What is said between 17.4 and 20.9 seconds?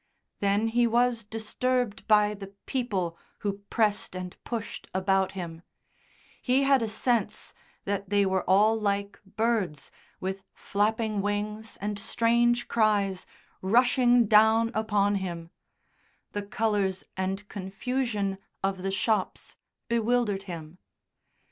confusion of the shops bewildered him.